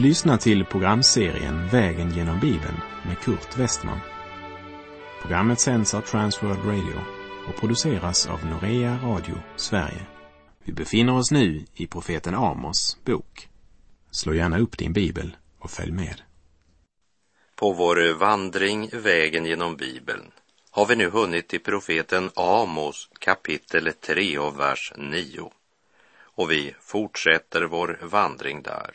Du 0.00 0.06
lyssnar 0.06 0.36
till 0.36 0.64
programserien 0.64 1.68
Vägen 1.68 2.10
genom 2.10 2.40
Bibeln 2.40 2.80
med 3.06 3.18
Kurt 3.18 3.58
Westman. 3.58 4.00
Programmet 5.22 5.60
sänds 5.60 5.94
av 5.94 6.00
Transworld 6.00 6.64
Radio 6.64 7.00
och 7.48 7.56
produceras 7.60 8.26
av 8.26 8.46
Norea 8.46 8.98
Radio 9.02 9.34
Sverige. 9.56 10.06
Vi 10.64 10.72
befinner 10.72 11.16
oss 11.16 11.30
nu 11.30 11.64
i 11.74 11.86
profeten 11.86 12.34
Amos 12.34 12.98
bok. 13.04 13.48
Slå 14.10 14.34
gärna 14.34 14.58
upp 14.58 14.78
din 14.78 14.92
bibel 14.92 15.36
och 15.58 15.70
följ 15.70 15.92
med. 15.92 16.22
På 17.54 17.72
vår 17.72 18.14
vandring 18.14 18.90
Vägen 18.92 19.44
genom 19.44 19.76
Bibeln 19.76 20.30
har 20.70 20.86
vi 20.86 20.96
nu 20.96 21.10
hunnit 21.10 21.48
till 21.48 21.60
profeten 21.60 22.30
Amos 22.34 23.08
kapitel 23.18 23.92
3 23.92 24.38
och 24.38 24.60
vers 24.60 24.92
9. 24.96 25.50
Och 26.20 26.50
vi 26.50 26.74
fortsätter 26.80 27.62
vår 27.62 27.98
vandring 28.02 28.62
där. 28.62 28.90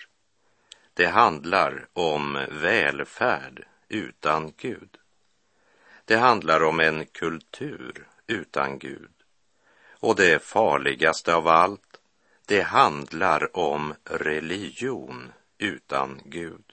Det 0.96 1.08
handlar 1.08 1.88
om 1.94 2.46
välfärd 2.52 3.66
utan 3.90 4.54
Gud. 4.58 4.98
Det 6.06 6.16
handlar 6.16 6.64
om 6.64 6.80
en 6.80 7.06
kultur 7.06 8.08
utan 8.28 8.80
Gud. 8.80 9.12
Och 10.00 10.16
det 10.16 10.44
farligaste 10.44 11.36
av 11.36 11.48
allt, 11.48 12.02
det 12.46 12.62
handlar 12.62 13.58
om 13.58 13.94
religion 14.04 15.34
utan 15.58 16.22
Gud. 16.26 16.64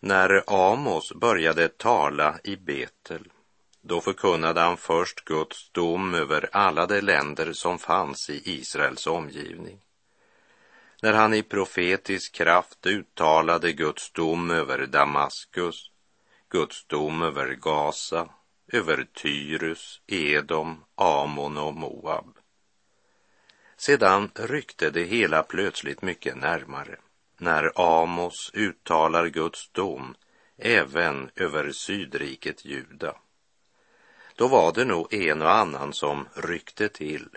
När 0.00 0.44
Amos 0.46 1.12
började 1.14 1.68
tala 1.68 2.38
i 2.44 2.56
Betel, 2.56 3.32
då 3.80 4.00
förkunnade 4.00 4.60
han 4.60 4.76
först 4.76 5.24
Guds 5.24 5.70
dom 5.70 6.14
över 6.14 6.48
alla 6.52 6.86
de 6.86 7.00
länder 7.00 7.52
som 7.52 7.78
fanns 7.78 8.30
i 8.30 8.42
Israels 8.44 9.06
omgivning 9.06 9.80
när 11.02 11.12
han 11.12 11.34
i 11.34 11.42
profetisk 11.42 12.34
kraft 12.34 12.86
uttalade 12.86 13.72
Guds 13.72 14.12
dom 14.12 14.50
över 14.50 14.86
Damaskus, 14.86 15.90
Guds 16.48 16.86
dom 16.86 17.22
över 17.22 17.54
Gaza, 17.54 18.28
över 18.72 19.06
Tyrus, 19.14 20.00
Edom, 20.06 20.84
Amon 20.94 21.56
och 21.58 21.74
Moab. 21.74 22.38
Sedan 23.76 24.30
ryckte 24.34 24.90
det 24.90 25.04
hela 25.04 25.42
plötsligt 25.42 26.02
mycket 26.02 26.36
närmare 26.36 26.96
när 27.38 27.72
Amos 27.74 28.50
uttalar 28.54 29.26
Guds 29.26 29.70
dom 29.72 30.14
även 30.58 31.30
över 31.36 31.72
sydriket 31.72 32.64
Juda. 32.64 33.16
Då 34.36 34.48
var 34.48 34.72
det 34.72 34.84
nog 34.84 35.14
en 35.14 35.42
och 35.42 35.50
annan 35.50 35.92
som 35.92 36.28
ryckte 36.34 36.88
till 36.88 37.28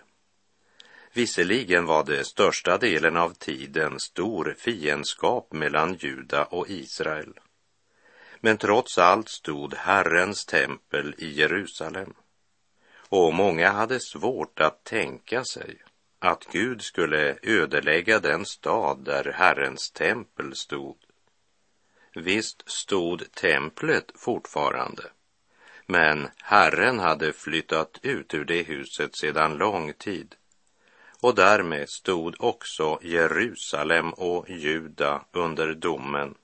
Visserligen 1.14 1.86
var 1.86 2.04
det 2.04 2.24
största 2.24 2.78
delen 2.78 3.18
av 3.18 3.34
tiden 3.34 4.00
stor 4.00 4.56
fiendskap 4.58 5.54
mellan 5.54 5.94
Juda 5.94 6.46
och 6.46 6.70
Israel. 6.70 7.34
Men 8.40 8.58
trots 8.58 8.98
allt 8.98 9.30
stod 9.30 9.74
Herrens 9.74 10.46
tempel 10.46 11.16
i 11.18 11.32
Jerusalem. 11.32 12.14
Och 13.10 13.34
många 13.34 13.72
hade 13.72 14.00
svårt 14.00 14.60
att 14.60 14.84
tänka 14.84 15.44
sig 15.44 15.82
att 16.20 16.48
Gud 16.52 16.82
skulle 16.82 17.38
ödelägga 17.42 18.20
den 18.20 18.46
stad 18.46 19.04
där 19.06 19.32
Herrens 19.36 19.92
tempel 19.92 20.56
stod. 20.56 20.98
Visst 22.16 22.72
stod 22.72 23.32
templet 23.32 24.12
fortfarande, 24.16 25.04
men 25.86 26.28
Herren 26.38 27.00
hade 27.00 27.34
flyttat 27.34 28.00
ut 28.02 28.34
ur 28.34 28.46
det 28.46 28.64
huset 28.64 29.18
sedan 29.18 29.58
lång 29.58 29.94
tid 29.94 30.36
och 31.22 31.35
därmed 31.35 31.90
stod 31.90 32.35
också 32.40 33.00
Jerusalem 33.02 34.13
och 34.13 34.50
Juda 34.50 35.25
under 35.31 35.74
domen. 35.74 36.35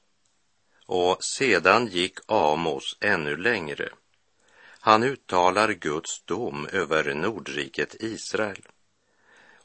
Och 0.85 1.23
sedan 1.23 1.87
gick 1.87 2.17
Amos 2.27 2.97
ännu 2.99 3.37
längre. 3.37 3.89
Han 4.79 5.03
uttalar 5.03 5.71
Guds 5.71 6.23
dom 6.25 6.67
över 6.71 7.13
Nordriket 7.13 7.95
Israel. 7.99 8.61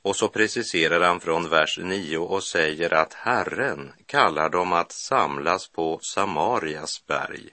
Och 0.03 0.17
så 0.17 0.29
preciserar 0.29 1.01
han 1.01 1.21
från 1.21 1.49
vers 1.49 1.79
9 1.83 2.19
och 2.19 2.45
säger 2.45 2.95
att 2.95 3.15
Herren 3.15 3.93
kallar 4.07 4.49
dem 4.49 4.73
att 4.73 4.93
samlas 4.93 5.69
på 5.69 5.99
Samarias 6.03 7.07
berg 7.07 7.51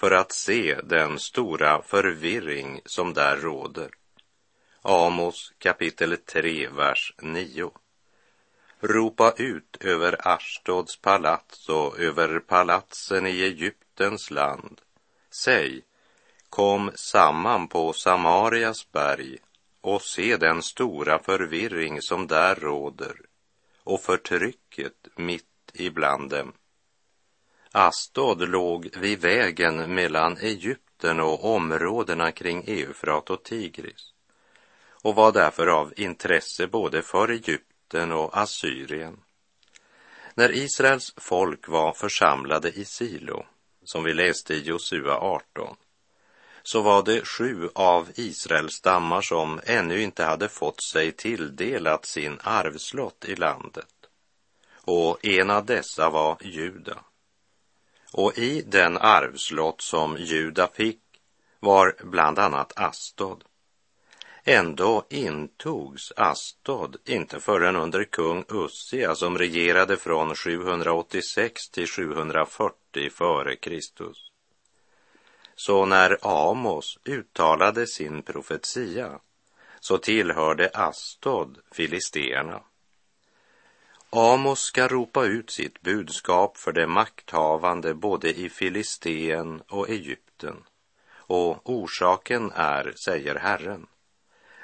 för 0.00 0.10
att 0.10 0.32
se 0.32 0.80
den 0.84 1.18
stora 1.18 1.82
förvirring 1.82 2.80
som 2.84 3.14
där 3.14 3.36
råder. 3.36 3.90
Amos 4.82 5.52
kapitel 5.58 6.16
3, 6.16 6.68
vers 6.68 7.14
9. 7.22 7.70
Ropa 8.80 9.34
ut 9.36 9.76
över 9.80 10.28
Ashdods 10.28 11.00
palats 11.00 11.68
och 11.68 11.98
över 11.98 12.40
palatsen 12.40 13.26
i 13.26 13.40
Egyptens 13.40 14.30
land. 14.30 14.80
Säg, 15.30 15.82
kom 16.50 16.90
samman 16.94 17.68
på 17.68 17.92
Samarias 17.92 18.92
berg 18.92 19.38
och 19.80 20.02
se 20.02 20.36
den 20.36 20.62
stora 20.62 21.18
förvirring 21.18 22.02
som 22.02 22.26
där 22.26 22.54
råder 22.54 23.16
och 23.84 24.00
förtrycket 24.00 25.08
mitt 25.16 25.70
ibland 25.74 26.30
dem. 26.30 26.52
Astod 27.72 28.48
låg 28.48 28.96
vid 28.96 29.20
vägen 29.20 29.94
mellan 29.94 30.36
Egypten 30.36 31.20
och 31.20 31.44
områdena 31.54 32.32
kring 32.32 32.64
Eufrat 32.66 33.30
och 33.30 33.42
Tigris 33.42 34.12
och 35.02 35.14
var 35.14 35.32
därför 35.32 35.66
av 35.66 35.92
intresse 35.96 36.66
både 36.66 37.02
för 37.02 37.28
Egypten 37.28 38.12
och 38.12 38.38
Assyrien. 38.38 39.16
När 40.34 40.54
Israels 40.54 41.14
folk 41.16 41.68
var 41.68 41.92
församlade 41.92 42.70
i 42.70 42.84
Silo, 42.84 43.44
som 43.84 44.04
vi 44.04 44.14
läste 44.14 44.54
i 44.54 44.62
Josua 44.62 45.14
18, 45.14 45.76
så 46.62 46.82
var 46.82 47.02
det 47.02 47.26
sju 47.26 47.68
av 47.74 48.08
Israels 48.14 48.74
stammar 48.74 49.20
som 49.20 49.60
ännu 49.64 50.02
inte 50.02 50.24
hade 50.24 50.48
fått 50.48 50.82
sig 50.82 51.12
tilldelat 51.12 52.06
sin 52.06 52.38
arvslott 52.42 53.24
i 53.24 53.36
landet. 53.36 53.94
Och 54.84 55.24
en 55.24 55.50
av 55.50 55.66
dessa 55.66 56.10
var 56.10 56.36
Juda. 56.40 56.98
Och 58.12 58.38
i 58.38 58.62
den 58.62 58.98
arvslott 58.98 59.80
som 59.80 60.16
Juda 60.16 60.68
fick 60.74 61.00
var 61.60 61.96
bland 62.02 62.38
annat 62.38 62.72
Astod. 62.76 63.44
Ändå 64.50 65.06
intogs 65.10 66.12
Astod 66.16 66.96
inte 67.04 67.40
förrän 67.40 67.76
under 67.76 68.04
kung 68.04 68.44
Ussia 68.48 69.14
som 69.14 69.38
regerade 69.38 69.96
från 69.96 70.34
786 70.34 71.70
till 71.70 71.86
740 71.86 73.10
före 73.10 73.56
Kristus. 73.56 74.16
Så 75.54 75.84
när 75.84 76.18
Amos 76.22 76.98
uttalade 77.04 77.86
sin 77.86 78.22
profetia 78.22 79.20
så 79.80 79.98
tillhörde 79.98 80.70
Astod 80.74 81.58
filisterna. 81.72 82.60
Amos 84.10 84.60
ska 84.60 84.88
ropa 84.88 85.24
ut 85.24 85.50
sitt 85.50 85.80
budskap 85.80 86.56
för 86.56 86.72
de 86.72 86.86
makthavande 86.86 87.94
både 87.94 88.38
i 88.38 88.48
Filisteen 88.48 89.62
och 89.68 89.88
Egypten. 89.90 90.64
Och 91.16 91.70
orsaken 91.70 92.52
är, 92.54 92.92
säger 92.96 93.34
Herren, 93.34 93.86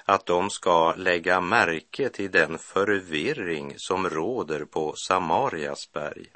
att 0.04 0.26
de 0.26 0.50
ska 0.50 0.94
lägga 0.94 1.40
märke 1.40 2.08
till 2.08 2.30
den 2.30 2.58
förvirring 2.58 3.74
som 3.76 4.10
råder 4.10 4.64
på 4.64 4.94
Samarias 4.96 5.92
berg. 5.92 6.26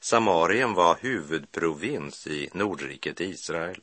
Samarien 0.00 0.74
var 0.74 0.96
huvudprovins 1.00 2.26
i 2.26 2.48
Nordriket 2.52 3.20
Israel. 3.20 3.80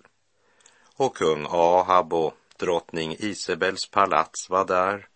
Och 0.95 1.15
kung 1.17 1.45
Ahab 1.49 2.13
och 2.13 2.37
drottning 2.57 3.15
Isabels 3.19 3.89
palats 3.89 4.49
var 4.49 4.65
där. 4.65 5.07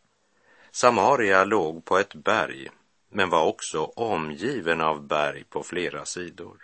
Samaria 0.72 1.44
låg 1.44 1.86
på 1.86 1.98
ett 1.98 2.14
berg, 2.16 2.70
men 3.10 3.30
var 3.30 3.46
också 3.46 3.84
omgiven 3.84 4.82
av 4.82 5.08
berg 5.08 5.44
på 5.44 5.64
flera 5.64 6.06
sidor. 6.06 6.58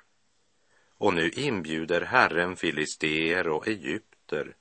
Och 0.97 1.13
nu 1.13 1.29
inbjuder 1.29 2.01
Herren 2.01 2.55
filisteer 2.55 3.47
och 3.47 3.67
egypter 3.67 4.55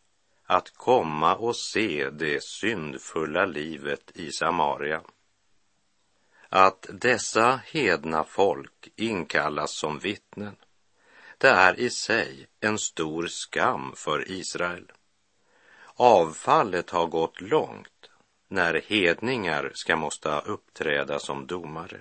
att 0.51 0.71
komma 0.77 1.35
och 1.35 1.57
se 1.57 2.11
det 2.11 2.43
syndfulla 2.43 3.47
livet 3.47 4.11
i 4.15 4.33
Samaria. 4.33 5.03
Att 6.49 6.87
dessa 6.93 7.61
hedna 7.65 8.25
folk 8.25 8.89
inkallas 8.97 9.73
som 9.75 9.99
vittnen, 9.99 10.57
det 11.39 11.49
är 11.49 11.81
i 11.81 11.91
sig 11.91 12.47
en 12.61 12.79
stor 12.79 13.27
skam 13.27 13.93
för 13.97 14.31
Israel. 14.31 14.93
Avfallet 15.95 16.91
har 16.91 17.07
gått 17.07 17.41
långt 17.41 18.11
när 18.49 18.83
hedningar 18.87 19.71
ska 19.75 19.97
måste 19.97 20.41
uppträda 20.47 21.19
som 21.19 21.47
domare. 21.47 22.01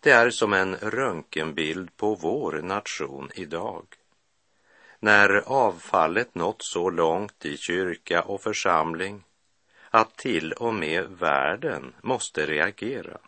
Det 0.00 0.10
är 0.10 0.30
som 0.30 0.52
en 0.52 0.76
röntgenbild 0.76 1.96
på 1.96 2.14
vår 2.14 2.52
nation 2.52 3.30
idag 3.34 3.86
när 5.02 5.42
avfallet 5.46 6.34
nått 6.34 6.62
så 6.62 6.90
långt 6.90 7.44
i 7.44 7.56
kyrka 7.56 8.22
och 8.22 8.42
församling 8.42 9.24
att 9.90 10.16
till 10.16 10.52
och 10.52 10.74
med 10.74 11.04
världen 11.04 11.94
måste 12.02 12.46
reagera. 12.46 13.18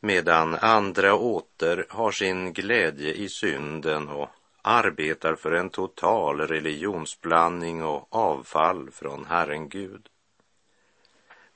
medan 0.00 0.54
andra 0.54 1.14
åter 1.14 1.86
har 1.88 2.10
sin 2.10 2.52
glädje 2.52 3.12
i 3.14 3.28
synden 3.28 4.08
och 4.08 4.28
arbetar 4.62 5.34
för 5.34 5.52
en 5.52 5.70
total 5.70 6.40
religionsblandning 6.40 7.82
och 7.82 8.06
avfall 8.10 8.90
från 8.90 9.24
Herren 9.24 9.68
Gud. 9.68 10.08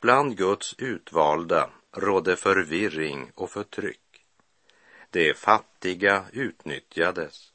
Bland 0.01 0.37
Guds 0.37 0.75
utvalda 0.79 1.71
rådde 1.97 2.37
förvirring 2.37 3.33
och 3.35 3.51
förtryck. 3.51 4.25
De 5.11 5.35
fattiga 5.35 6.25
utnyttjades, 6.33 7.50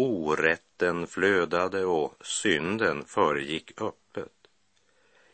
orätten 0.00 1.06
flödade 1.06 1.84
och 1.84 2.14
synden 2.20 3.04
föregick 3.04 3.80
öppet. 3.80 4.32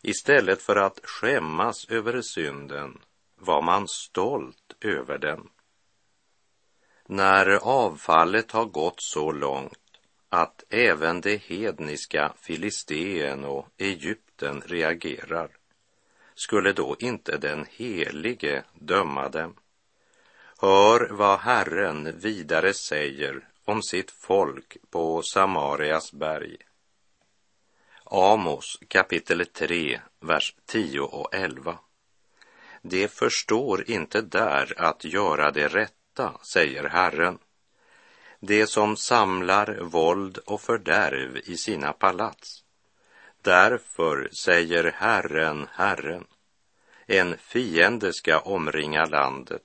Istället 0.02 0.62
för 0.62 0.76
att 0.76 1.00
skämmas 1.02 1.90
över 1.90 2.22
synden 2.22 2.98
var 3.36 3.62
man 3.62 3.88
stolt 3.88 4.76
över 4.80 5.18
den. 5.18 5.48
När 7.06 7.46
avfallet 7.62 8.52
har 8.52 8.64
gått 8.64 9.02
så 9.02 9.32
långt 9.32 10.00
att 10.28 10.64
även 10.68 11.20
det 11.20 11.42
hedniska 11.42 12.32
Filisteen 12.40 13.44
och 13.44 13.68
Egypten 13.76 14.62
reagerar, 14.66 15.48
skulle 16.34 16.72
då 16.72 16.96
inte 16.98 17.36
den 17.36 17.66
helige 17.70 18.64
döma 18.74 19.28
dem? 19.28 19.54
Hör 20.58 21.08
vad 21.10 21.38
Herren 21.38 22.18
vidare 22.18 22.74
säger 22.74 23.48
om 23.66 23.82
sitt 23.82 24.10
folk 24.10 24.76
på 24.90 25.22
Samarias 25.22 26.12
berg. 26.12 26.56
Amos 28.04 28.78
kapitel 28.88 29.46
3, 29.46 30.00
vers 30.20 30.54
10 30.66 31.00
och 31.00 31.34
11. 31.34 31.78
De 32.82 33.08
förstår 33.08 33.90
inte 33.90 34.20
där 34.20 34.74
att 34.76 35.04
göra 35.04 35.50
det 35.50 35.68
rätta, 35.68 36.38
säger 36.52 36.84
Herren. 36.84 37.38
De 38.40 38.66
som 38.66 38.96
samlar 38.96 39.78
våld 39.80 40.38
och 40.38 40.60
fördärv 40.60 41.36
i 41.36 41.56
sina 41.56 41.92
palats. 41.92 42.64
Därför 43.42 44.28
säger 44.44 44.92
Herren, 44.92 45.68
Herren, 45.72 46.24
en 47.06 47.38
fiende 47.38 48.12
ska 48.12 48.38
omringa 48.38 49.04
landet, 49.04 49.62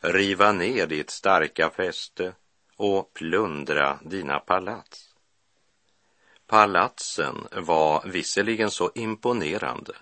riva 0.00 0.52
ner 0.52 0.86
ditt 0.86 1.10
starka 1.10 1.70
fäste 1.70 2.34
och 2.76 3.14
plundra 3.14 3.98
dina 4.02 4.38
palats. 4.38 5.14
Palatsen 6.46 7.46
var 7.52 8.02
visserligen 8.06 8.70
så 8.70 8.90
imponerande 8.94 9.92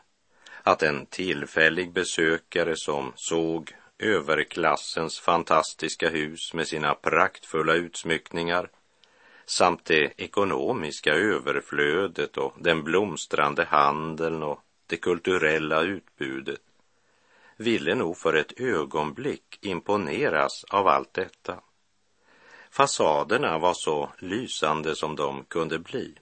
att 0.62 0.82
en 0.82 1.06
tillfällig 1.06 1.92
besökare 1.92 2.76
som 2.76 3.12
såg 3.16 3.72
överklassens 3.98 5.20
fantastiska 5.20 6.08
hus 6.08 6.54
med 6.54 6.68
sina 6.68 6.94
praktfulla 6.94 7.74
utsmyckningar 7.74 8.70
samt 9.46 9.84
det 9.84 10.12
ekonomiska 10.16 11.14
överflödet 11.14 12.36
och 12.36 12.54
den 12.58 12.84
blomstrande 12.84 13.64
handeln 13.64 14.42
och 14.42 14.60
det 14.86 14.96
kulturella 14.96 15.82
utbudet 15.82 16.60
ville 17.56 17.94
nog 17.94 18.18
för 18.18 18.34
ett 18.34 18.60
ögonblick 18.60 19.58
imponeras 19.60 20.64
av 20.64 20.86
allt 20.86 21.14
detta. 21.14 21.60
Fasaderna 22.76 23.58
var 23.58 23.74
så 23.74 24.12
lysande 24.18 24.96
som 24.96 25.16
de 25.16 25.44
kunde 25.44 25.78
bli. 25.78 26.14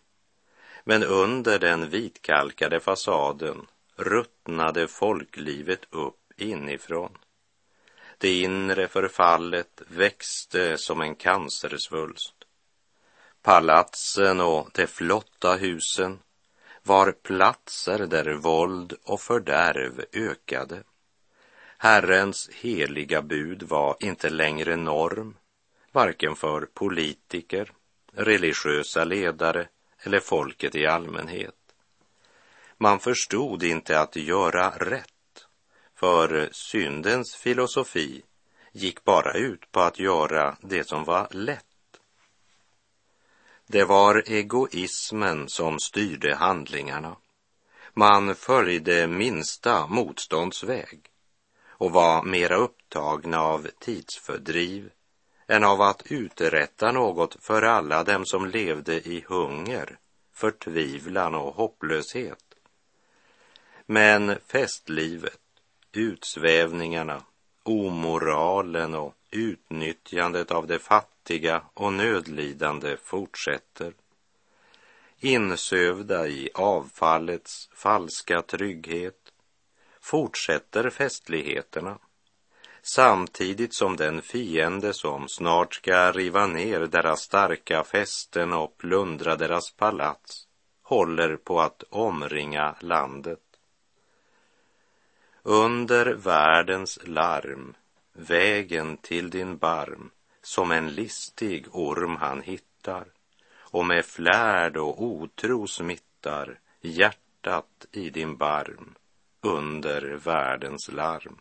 Men 0.85 1.05
under 1.05 1.59
den 1.59 1.91
vitkalkade 1.91 2.81
fasaden 2.81 3.67
ruttnade 3.97 4.89
folklivet 4.89 5.81
upp 5.91 6.33
inifrån. 6.37 7.19
Det 8.19 8.41
inre 8.41 8.89
förfallet 8.89 9.83
växte 9.89 10.79
som 10.79 11.01
en 11.01 11.15
cancersvulst. 11.15 12.35
Palatsen 13.43 14.41
och 14.41 14.69
de 14.73 14.87
flotta 14.87 15.55
husen 15.55 16.19
var 16.83 17.13
platser 17.13 18.07
där 18.07 18.35
våld 18.35 18.95
och 19.05 19.21
fördärv 19.21 20.05
ökade. 20.13 20.83
Herrens 21.79 22.51
heliga 22.53 23.23
bud 23.23 23.63
var 23.63 23.97
inte 24.01 24.31
längre 24.31 24.77
norm, 24.77 25.37
varken 25.93 26.37
för 26.37 26.67
politiker, 26.75 27.73
religiösa 28.13 29.05
ledare 29.05 29.69
eller 29.99 30.21
folket 30.21 30.75
i 30.75 30.87
allmänhet. 30.87 31.55
Man 32.79 33.01
förstod 33.01 33.63
inte 33.63 34.01
att 34.01 34.17
göra 34.17 34.71
rätt, 34.71 35.47
för 35.95 36.49
syndens 36.53 37.35
filosofi 37.35 38.23
gick 38.73 39.05
bara 39.05 39.33
ut 39.33 39.73
på 39.73 39.81
att 39.81 39.99
göra 39.99 40.57
det 40.61 40.89
som 40.89 41.05
var 41.05 41.29
lätt. 41.31 41.67
Det 43.67 43.85
var 43.85 44.23
egoismen 44.27 45.49
som 45.49 45.79
styrde 45.79 46.35
handlingarna. 46.35 47.17
Man 47.95 48.35
följde 48.35 49.07
minsta 49.07 49.87
motståndsväg 49.87 51.01
och 51.69 51.93
var 51.93 52.23
mera 52.23 52.57
upptagna 52.57 53.41
av 53.41 53.69
tidsfördriv 53.79 54.91
än 55.53 55.65
av 55.65 55.83
att 55.83 56.03
uträtta 56.13 56.93
något 56.93 57.37
för 57.41 57.63
alla 57.63 58.05
dem 58.05 58.27
som 58.27 58.47
levde 58.47 58.95
i 58.95 59.25
hunger, 59.29 59.99
förtvivlan 60.33 61.35
och 61.35 61.55
hopplöshet. 61.55 62.45
Men 63.87 64.39
festlivet, 64.47 65.41
utsvävningarna, 65.93 67.23
omoralen 67.63 68.95
och 68.95 69.15
utnyttjandet 69.31 70.51
av 70.51 70.67
de 70.67 70.79
fattiga 70.79 71.63
och 71.75 71.93
nödlidande 71.93 72.97
fortsätter. 72.97 73.93
Insövda 75.21 76.29
i 76.29 76.51
avfallets 76.55 77.69
falska 77.75 78.43
trygghet 78.43 79.33
fortsätter 80.01 80.91
festligheterna 80.91 81.99
samtidigt 82.83 83.75
som 83.75 83.97
den 83.97 84.23
fiende 84.23 84.95
som 84.95 85.29
snart 85.29 85.75
ska 85.75 86.13
riva 86.13 86.47
ner 86.47 86.81
deras 86.81 87.21
starka 87.21 87.85
fästen 87.85 88.53
och 88.53 88.79
plundra 88.79 89.37
deras 89.37 89.71
palats 89.71 90.47
håller 90.83 91.37
på 91.37 91.61
att 91.61 91.83
omringa 91.91 92.75
landet. 92.81 93.41
Under 95.43 96.15
världens 96.15 96.99
larm, 97.05 97.75
vägen 98.13 98.97
till 98.97 99.31
din 99.31 99.57
barm, 99.57 100.11
som 100.43 100.71
en 100.71 100.89
listig 100.89 101.67
orm 101.73 102.17
han 102.17 102.43
hittar 102.43 103.05
och 103.59 103.87
med 103.87 104.05
flärd 104.05 104.77
och 104.77 105.03
otro 105.03 105.67
smittar 105.67 106.59
hjärtat 106.81 107.87
i 107.93 108.11
din 108.11 108.37
barm 108.37 108.95
under 109.41 110.03
världens 110.25 110.93
larm. 110.93 111.41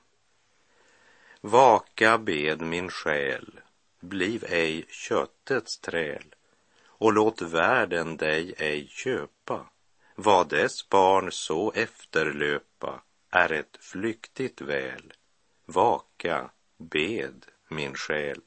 Vaka 1.44 2.18
bed 2.18 2.62
min 2.62 2.90
själ, 2.90 3.60
bliv 4.00 4.46
ej 4.48 4.86
köttets 4.90 5.78
träl 5.78 6.36
och 6.86 7.14
låt 7.14 7.42
världen 7.42 8.18
dig 8.18 8.54
ej 8.58 8.88
köpa 8.88 9.66
vad 10.16 10.50
dess 10.50 10.90
barn 10.90 11.32
så 11.32 11.72
efterlöpa 11.72 13.02
är 13.30 13.52
ett 13.52 13.78
flyktigt 13.80 14.62
väl. 14.62 15.14
Vaka, 15.66 16.52
bed, 16.78 17.46
min 17.70 17.96
själ. 17.96 18.42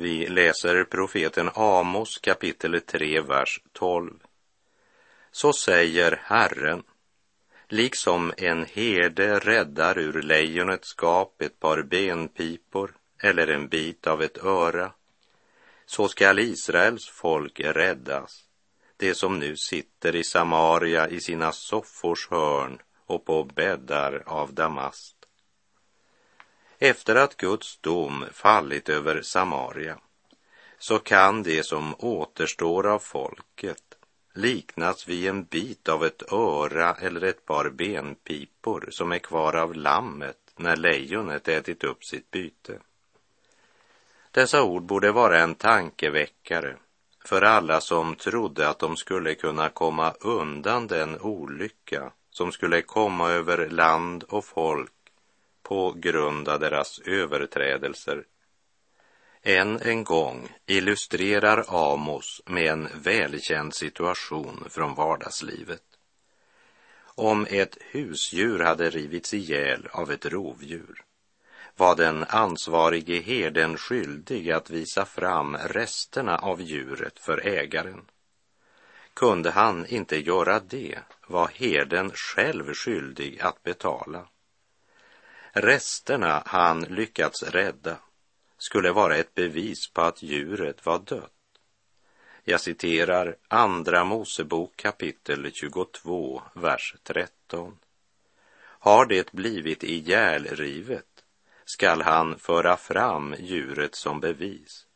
Vi 0.00 0.26
läser 0.26 0.84
profeten 0.84 1.50
Amos 1.54 2.18
kapitel 2.18 2.80
3, 2.80 3.20
vers 3.20 3.60
12. 3.72 4.14
Så 5.30 5.52
säger 5.52 6.20
Herren, 6.24 6.82
liksom 7.68 8.32
en 8.36 8.64
herde 8.64 9.38
räddar 9.38 9.98
ur 9.98 10.22
lejonets 10.22 10.94
gap 10.94 11.42
ett 11.42 11.60
par 11.60 11.82
benpipor 11.82 12.90
eller 13.22 13.48
en 13.48 13.68
bit 13.68 14.06
av 14.06 14.22
ett 14.22 14.44
öra, 14.44 14.92
så 15.86 16.08
skall 16.08 16.38
Israels 16.38 17.08
folk 17.08 17.60
räddas, 17.60 18.44
det 18.96 19.14
som 19.14 19.38
nu 19.38 19.56
sitter 19.56 20.16
i 20.16 20.24
Samaria 20.24 21.08
i 21.08 21.20
sina 21.20 21.52
soffors 21.52 22.28
hörn 22.30 22.78
och 23.06 23.24
på 23.24 23.44
bäddar 23.44 24.22
av 24.26 24.54
damast 24.54 25.19
efter 26.80 27.14
att 27.16 27.36
Guds 27.36 27.78
dom 27.78 28.24
fallit 28.32 28.88
över 28.88 29.22
Samaria 29.22 29.98
så 30.78 30.98
kan 30.98 31.42
det 31.42 31.66
som 31.66 31.94
återstår 31.98 32.86
av 32.86 32.98
folket 32.98 33.82
liknas 34.34 35.08
vid 35.08 35.28
en 35.28 35.44
bit 35.44 35.88
av 35.88 36.04
ett 36.04 36.32
öra 36.32 36.94
eller 36.94 37.24
ett 37.24 37.46
par 37.46 37.70
benpipor 37.70 38.88
som 38.90 39.12
är 39.12 39.18
kvar 39.18 39.56
av 39.56 39.74
lammet 39.74 40.36
när 40.56 40.76
lejonet 40.76 41.48
ätit 41.48 41.84
upp 41.84 42.04
sitt 42.04 42.30
byte. 42.30 42.78
Dessa 44.30 44.62
ord 44.62 44.82
borde 44.82 45.12
vara 45.12 45.40
en 45.40 45.54
tankeväckare 45.54 46.76
för 47.24 47.42
alla 47.42 47.80
som 47.80 48.14
trodde 48.14 48.68
att 48.68 48.78
de 48.78 48.96
skulle 48.96 49.34
kunna 49.34 49.68
komma 49.68 50.14
undan 50.20 50.86
den 50.86 51.20
olycka 51.20 52.12
som 52.30 52.52
skulle 52.52 52.82
komma 52.82 53.30
över 53.30 53.68
land 53.68 54.22
och 54.22 54.44
folk 54.44 54.92
på 55.70 55.92
grund 55.96 56.48
av 56.48 56.60
deras 56.60 56.98
överträdelser. 56.98 58.24
Än 59.42 59.80
en 59.80 60.04
gång 60.04 60.48
illustrerar 60.66 61.64
Amos 61.68 62.42
med 62.46 62.66
en 62.66 62.88
välkänd 63.02 63.74
situation 63.74 64.64
från 64.70 64.94
vardagslivet. 64.94 65.82
Om 67.14 67.46
ett 67.50 67.76
husdjur 67.80 68.58
hade 68.58 68.90
rivits 68.90 69.34
ihjäl 69.34 69.88
av 69.92 70.10
ett 70.10 70.26
rovdjur 70.26 71.04
var 71.76 71.96
den 71.96 72.24
ansvarige 72.24 73.20
herden 73.20 73.76
skyldig 73.76 74.50
att 74.50 74.70
visa 74.70 75.04
fram 75.04 75.56
resterna 75.56 76.38
av 76.38 76.60
djuret 76.60 77.18
för 77.18 77.46
ägaren. 77.46 78.02
Kunde 79.14 79.50
han 79.50 79.86
inte 79.86 80.16
göra 80.16 80.60
det 80.60 80.98
var 81.26 81.50
herden 81.54 82.10
själv 82.14 82.74
skyldig 82.74 83.40
att 83.40 83.62
betala. 83.62 84.26
Resterna 85.52 86.42
han 86.46 86.80
lyckats 86.80 87.42
rädda 87.42 87.98
skulle 88.58 88.92
vara 88.92 89.16
ett 89.16 89.34
bevis 89.34 89.90
på 89.92 90.00
att 90.00 90.22
djuret 90.22 90.86
var 90.86 90.98
dött. 90.98 91.32
Jag 92.44 92.60
citerar 92.60 93.36
Andra 93.48 94.04
Mosebok 94.04 94.76
kapitel 94.76 95.52
22, 95.52 96.42
vers 96.54 96.94
13. 97.02 97.78
Har 98.62 99.06
det 99.06 99.32
blivit 99.32 99.82
ihjälrivet 99.82 101.24
skall 101.64 102.02
han 102.02 102.38
föra 102.38 102.76
fram 102.76 103.34
djuret 103.38 103.94
som 103.94 104.20
bevis. 104.20 104.86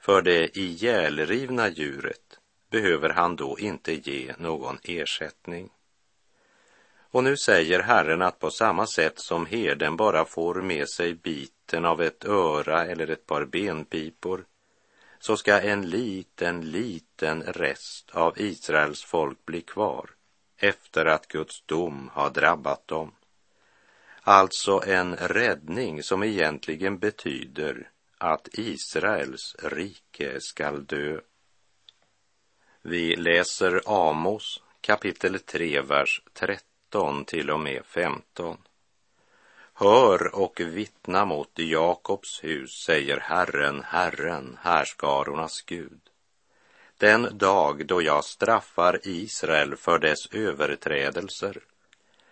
För 0.00 0.22
det 0.22 0.58
ihjälrivna 0.58 1.68
djuret 1.68 2.38
behöver 2.70 3.08
han 3.08 3.36
då 3.36 3.58
inte 3.58 3.92
ge 3.92 4.34
någon 4.38 4.78
ersättning. 4.82 5.70
Och 7.14 7.24
nu 7.24 7.36
säger 7.36 7.80
Herren 7.80 8.22
att 8.22 8.38
på 8.38 8.50
samma 8.50 8.86
sätt 8.86 9.18
som 9.18 9.46
herden 9.46 9.96
bara 9.96 10.24
får 10.24 10.54
med 10.54 10.88
sig 10.88 11.14
biten 11.14 11.84
av 11.84 12.02
ett 12.02 12.24
öra 12.24 12.86
eller 12.86 13.10
ett 13.10 13.26
par 13.26 13.44
benpipor, 13.44 14.44
så 15.18 15.36
ska 15.36 15.60
en 15.60 15.90
liten, 15.90 16.70
liten 16.70 17.42
rest 17.42 18.10
av 18.10 18.40
Israels 18.40 19.04
folk 19.04 19.46
bli 19.46 19.60
kvar 19.60 20.10
efter 20.56 21.06
att 21.06 21.28
Guds 21.28 21.62
dom 21.66 22.10
har 22.12 22.30
drabbat 22.30 22.88
dem. 22.88 23.12
Alltså 24.20 24.82
en 24.86 25.16
räddning 25.16 26.02
som 26.02 26.22
egentligen 26.22 26.98
betyder 26.98 27.90
att 28.18 28.48
Israels 28.52 29.56
rike 29.62 30.40
skall 30.40 30.86
dö. 30.86 31.20
Vi 32.82 33.16
läser 33.16 33.80
Amos 33.86 34.62
kapitel 34.80 35.38
3, 35.38 35.80
vers 35.80 36.22
13 36.32 36.73
till 37.26 37.50
och 37.50 37.60
med 37.60 37.84
15. 37.84 38.58
Hör 39.74 40.34
och 40.34 40.60
vittna 40.60 41.24
mot 41.24 41.50
Jakobs 41.54 42.44
hus, 42.44 42.70
säger 42.86 43.20
Herren, 43.20 43.82
Herren, 43.84 44.58
härskarornas 44.60 45.62
Gud. 45.62 46.00
Den 46.98 47.38
dag 47.38 47.86
då 47.86 48.02
jag 48.02 48.24
straffar 48.24 49.00
Israel 49.02 49.76
för 49.76 49.98
dess 49.98 50.26
överträdelser 50.32 51.58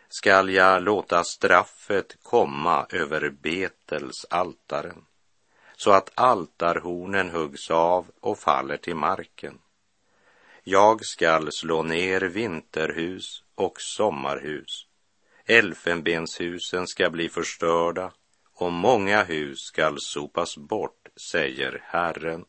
skall 0.08 0.50
jag 0.50 0.82
låta 0.82 1.24
straffet 1.24 2.16
komma 2.22 2.86
över 2.90 3.30
Betels 3.30 4.26
altaren 4.30 5.04
så 5.76 5.90
att 5.90 6.10
altarhornen 6.14 7.30
huggs 7.30 7.70
av 7.70 8.06
och 8.20 8.38
faller 8.38 8.76
till 8.76 8.96
marken. 8.96 9.58
Jag 10.64 11.04
skall 11.04 11.52
slå 11.52 11.82
ner 11.82 12.20
vinterhus 12.20 13.44
och 13.54 13.80
sommarhus. 13.80 14.86
Elfenbenshusen 15.46 16.86
ska 16.86 17.10
bli 17.10 17.28
förstörda 17.28 18.12
och 18.54 18.72
många 18.72 19.22
hus 19.22 19.58
skall 19.58 19.96
sopas 20.00 20.56
bort, 20.56 21.08
säger 21.30 21.82
Herren. 21.84 22.44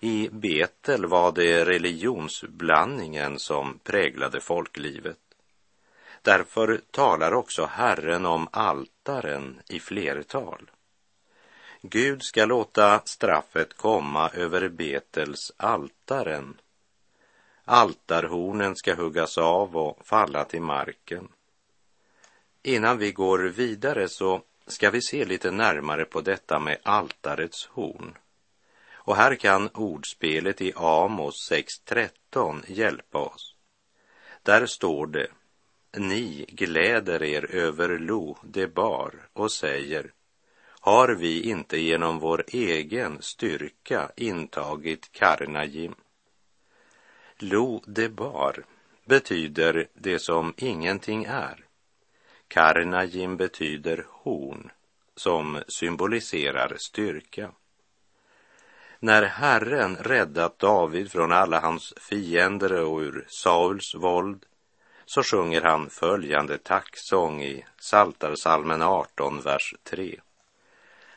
I 0.00 0.28
Betel 0.32 1.06
var 1.06 1.32
det 1.32 1.64
religionsblandningen 1.64 3.38
som 3.38 3.78
präglade 3.78 4.40
folklivet. 4.40 5.18
Därför 6.22 6.80
talar 6.90 7.34
också 7.34 7.66
Herren 7.66 8.26
om 8.26 8.48
altaren 8.52 9.60
i 9.68 9.80
flertal. 9.80 10.70
Gud 11.86 12.22
ska 12.22 12.44
låta 12.44 13.02
straffet 13.04 13.74
komma 13.74 14.30
över 14.30 14.68
Betels 14.68 15.52
altaren. 15.56 16.60
Altarhornen 17.64 18.76
ska 18.76 18.94
huggas 18.94 19.38
av 19.38 19.76
och 19.76 20.06
falla 20.06 20.44
till 20.44 20.62
marken. 20.62 21.28
Innan 22.62 22.98
vi 22.98 23.12
går 23.12 23.38
vidare 23.38 24.08
så 24.08 24.42
ska 24.66 24.90
vi 24.90 25.02
se 25.02 25.24
lite 25.24 25.50
närmare 25.50 26.04
på 26.04 26.20
detta 26.20 26.58
med 26.58 26.78
altarets 26.82 27.66
horn. 27.66 28.14
Och 28.92 29.16
här 29.16 29.34
kan 29.34 29.68
ordspelet 29.68 30.60
i 30.60 30.72
Amos 30.76 31.50
6.13 31.50 32.62
hjälpa 32.66 33.18
oss. 33.18 33.54
Där 34.42 34.66
står 34.66 35.06
det 35.06 35.26
ni 35.96 36.46
gläder 36.48 37.22
er 37.22 37.54
över 37.54 37.98
Lo 37.98 38.38
Debar 38.42 39.28
och 39.32 39.52
säger, 39.52 40.12
har 40.84 41.08
vi 41.08 41.42
inte 41.42 41.78
genom 41.78 42.18
vår 42.18 42.44
egen 42.48 43.22
styrka 43.22 44.10
intagit 44.16 45.12
Karnajim? 45.12 45.94
Lo 47.38 47.82
Debar 47.86 48.64
betyder 49.04 49.88
det 49.94 50.18
som 50.18 50.54
ingenting 50.56 51.24
är. 51.24 51.64
Karnajim 52.48 53.36
betyder 53.36 54.06
horn, 54.10 54.70
som 55.16 55.62
symboliserar 55.68 56.76
styrka. 56.78 57.50
När 59.00 59.22
Herren 59.22 59.96
räddat 59.96 60.58
David 60.58 61.12
från 61.12 61.32
alla 61.32 61.60
hans 61.60 61.94
fiender 61.96 62.72
och 62.72 62.98
ur 62.98 63.24
Sauls 63.28 63.94
våld 63.94 64.46
så 65.06 65.22
sjunger 65.22 65.62
han 65.62 65.90
följande 65.90 66.58
tacksång 66.58 67.42
i 67.42 67.64
Saltarsalmen 67.78 68.82
18, 68.82 69.40
vers 69.40 69.74
3. 69.82 70.20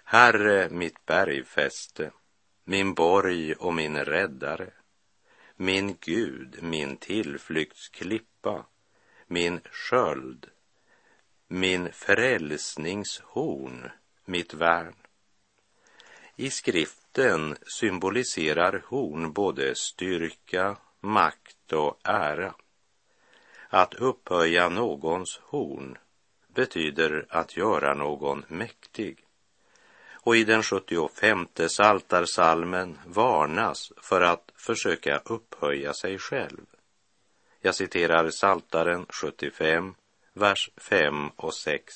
Herre, 0.09 0.69
mitt 0.69 1.05
bergfäste, 1.05 2.11
min 2.63 2.93
borg 2.93 3.53
och 3.53 3.73
min 3.73 3.97
räddare, 3.97 4.73
min 5.55 5.97
Gud, 5.99 6.57
min 6.61 6.97
tillflyktsklippa, 6.97 8.65
min 9.25 9.59
sköld, 9.71 10.49
min 11.47 11.91
frälsningshorn, 11.91 13.91
mitt 14.25 14.53
värn. 14.53 14.95
I 16.35 16.49
skriften 16.49 17.55
symboliserar 17.79 18.83
horn 18.85 19.33
både 19.33 19.75
styrka, 19.75 20.77
makt 20.99 21.73
och 21.73 21.99
ära. 22.03 22.55
Att 23.69 23.93
upphöja 23.93 24.69
någons 24.69 25.39
horn 25.43 25.97
betyder 26.47 27.25
att 27.29 27.57
göra 27.57 27.93
någon 27.93 28.45
mäktig. 28.47 29.26
Och 30.27 30.35
i 30.35 30.43
den 30.43 30.63
75 30.63 31.47
saltarsalmen 31.67 32.97
varnas 33.05 33.91
för 33.97 34.21
att 34.21 34.51
försöka 34.55 35.17
upphöja 35.17 35.93
sig 35.93 36.17
själv. 36.17 36.65
Jag 37.61 37.75
citerar 37.75 38.29
Saltaren 38.29 39.05
75, 39.09 39.95
vers 40.33 40.69
5 40.77 41.29
och 41.35 41.53
6. 41.53 41.93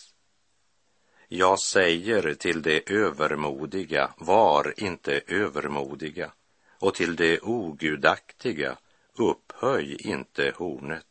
Jag 1.27 1.59
säger 1.59 2.33
till 2.33 2.61
det 2.61 2.91
övermodiga, 2.91 4.13
var 4.17 4.73
inte 4.77 5.21
övermodiga, 5.27 6.31
och 6.79 6.93
till 6.93 7.15
det 7.15 7.39
ogudaktiga, 7.39 8.77
upphöj 9.13 9.95
inte 9.99 10.53
hornet. 10.57 11.07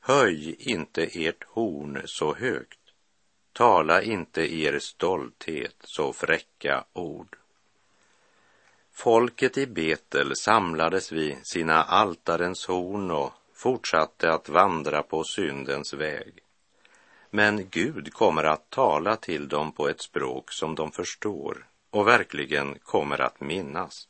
Höj 0.00 0.56
inte 0.58 1.04
ert 1.04 1.44
horn 1.44 2.02
så 2.04 2.34
högt, 2.34 2.85
tala 3.56 4.02
inte 4.02 4.54
er 4.54 4.78
stolthet 4.78 5.76
så 5.80 6.12
fräcka 6.12 6.84
ord. 6.92 7.36
Folket 8.92 9.58
i 9.58 9.66
Betel 9.66 10.36
samlades 10.36 11.12
vid 11.12 11.36
sina 11.42 11.82
altarens 11.82 12.66
horn 12.66 13.10
och 13.10 13.32
fortsatte 13.54 14.32
att 14.32 14.48
vandra 14.48 15.02
på 15.02 15.24
syndens 15.24 15.94
väg. 15.94 16.38
Men 17.30 17.68
Gud 17.70 18.12
kommer 18.12 18.44
att 18.44 18.70
tala 18.70 19.16
till 19.16 19.48
dem 19.48 19.72
på 19.72 19.88
ett 19.88 20.00
språk 20.00 20.52
som 20.52 20.74
de 20.74 20.92
förstår 20.92 21.66
och 21.90 22.06
verkligen 22.06 22.78
kommer 22.78 23.20
att 23.20 23.40
minnas. 23.40 24.08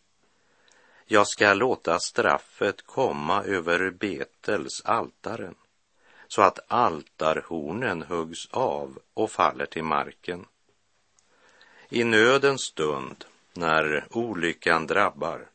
Jag 1.05 1.26
ska 1.26 1.55
låta 1.55 1.99
straffet 1.99 2.87
komma 2.87 3.43
över 3.43 3.91
Betels 3.91 4.83
altaren 4.85 5.55
så 6.28 6.42
att 6.42 6.59
altarhornen 6.68 8.02
huggs 8.02 8.49
av 8.50 8.99
och 9.14 9.30
faller 9.30 9.66
till 9.66 9.85
marken. 9.85 10.47
I 11.88 12.04
nödens 12.04 12.62
stund, 12.62 13.25
när 13.54 14.06
olyckan 14.11 14.87
drabbar, 14.87 15.49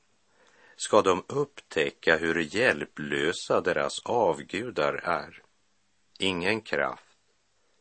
ska 0.76 1.02
de 1.02 1.24
upptäcka 1.28 2.18
hur 2.18 2.56
hjälplösa 2.56 3.62
deras 3.62 4.00
avgudar 4.06 4.94
är. 4.94 5.42
Ingen 6.20 6.62
kraft, 6.62 7.18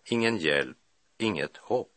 ingen 0.04 0.37
hjälp, 0.37 0.76
inget 1.18 1.56
hopp. 1.56 1.97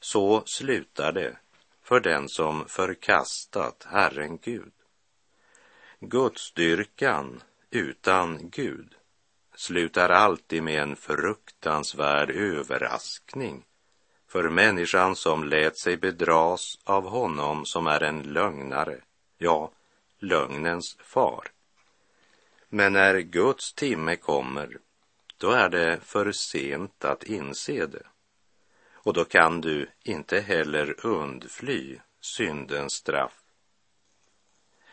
Så 0.00 0.42
slutar 0.46 1.12
det 1.12 1.36
för 1.82 2.00
den 2.00 2.28
som 2.28 2.68
förkastat 2.68 3.86
Herren 3.90 4.38
Gud. 4.38 4.72
Gudsdyrkan 6.00 7.42
utan 7.70 8.50
Gud 8.50 8.96
slutar 9.56 10.08
alltid 10.08 10.62
med 10.62 10.82
en 10.82 10.96
fruktansvärd 10.96 12.30
överraskning 12.30 13.64
för 14.28 14.48
människan 14.48 15.16
som 15.16 15.44
lät 15.44 15.78
sig 15.78 15.96
bedras 15.96 16.78
av 16.84 17.08
honom 17.08 17.66
som 17.66 17.86
är 17.86 18.02
en 18.02 18.22
lögnare, 18.22 19.00
ja, 19.38 19.72
lögnens 20.18 20.96
far. 21.00 21.52
Men 22.68 22.92
när 22.92 23.18
Guds 23.18 23.74
timme 23.74 24.16
kommer, 24.16 24.78
då 25.36 25.50
är 25.50 25.68
det 25.68 26.00
för 26.02 26.32
sent 26.32 27.04
att 27.04 27.22
inse 27.22 27.86
det. 27.86 28.06
Och 28.92 29.12
då 29.12 29.24
kan 29.24 29.60
du 29.60 29.90
inte 30.02 30.40
heller 30.40 31.06
undfly 31.06 31.98
syndens 32.20 32.92
straff. 32.92 33.42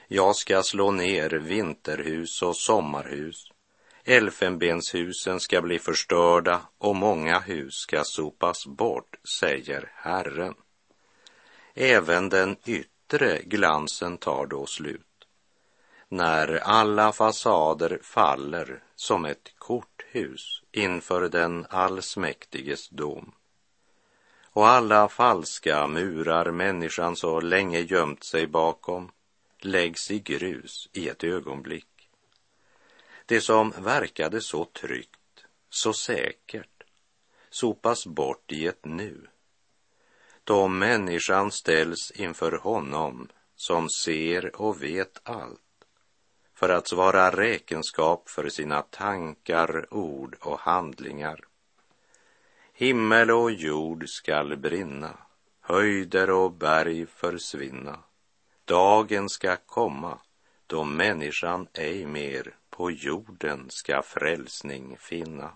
Jag 0.08 0.36
ska 0.36 0.64
slå 0.64 0.92
ner 0.92 1.30
vinterhus 1.30 2.42
och 2.42 2.58
sommarhus. 2.58 3.53
Elfenbenshusen 4.06 5.40
ska 5.40 5.62
bli 5.62 5.80
förstörda 5.80 6.62
och 6.78 6.96
många 6.96 7.40
hus 7.40 7.74
ska 7.74 8.04
sopas 8.04 8.66
bort, 8.66 9.16
säger 9.40 9.92
Herren. 9.96 10.54
Även 11.74 12.30
den 12.30 12.58
yttre 12.66 13.42
glansen 13.44 14.18
tar 14.18 14.46
då 14.46 14.66
slut. 14.66 15.28
När 16.10 16.56
alla 16.56 17.12
fasader 17.12 18.00
faller 18.02 18.84
som 18.96 19.26
ett 19.26 19.54
korthus 19.58 20.62
inför 20.72 21.30
den 21.30 21.66
allsmäktiges 21.70 22.90
dom 22.90 23.34
och 24.54 24.68
alla 24.68 25.10
falska 25.10 25.88
murar 25.88 26.52
människan 26.52 27.16
så 27.16 27.42
länge 27.42 27.80
gömt 27.80 28.24
sig 28.24 28.48
bakom 28.48 29.12
läggs 29.60 30.12
i 30.12 30.20
grus 30.20 30.90
i 30.94 31.10
ett 31.10 31.24
ögonblick. 31.24 31.93
Det 33.34 33.42
som 33.42 33.74
verkade 33.78 34.42
så 34.42 34.66
tryggt, 34.66 35.46
så 35.70 35.94
säkert, 35.94 36.84
sopas 37.50 38.06
bort 38.08 38.52
i 38.52 38.68
ett 38.68 38.86
nu. 38.86 39.28
Då 40.44 40.68
människan 40.68 41.52
ställs 41.52 42.12
inför 42.12 42.52
honom 42.52 43.30
som 43.56 43.90
ser 43.90 44.62
och 44.62 44.84
vet 44.84 45.20
allt 45.24 45.86
för 46.54 46.70
att 46.70 46.88
svara 46.88 47.32
räkenskap 47.32 48.30
för 48.30 48.50
sina 48.50 48.82
tankar, 48.82 49.94
ord 49.94 50.36
och 50.40 50.60
handlingar. 50.60 51.40
Himmel 52.74 53.32
och 53.32 53.52
jord 53.52 54.10
skall 54.10 54.58
brinna, 54.58 55.18
höjder 55.62 56.30
och 56.30 56.52
berg 56.52 57.06
försvinna. 57.06 58.00
Dagen 58.66 59.30
ska 59.30 59.56
komma 59.56 60.20
då 60.68 60.84
människan 60.84 61.68
ej 61.74 62.06
mer 62.06 62.54
på 62.78 62.92
jorden 62.92 63.66
ska 63.70 64.02
frälsning 64.02 64.98
finna. 65.00 65.52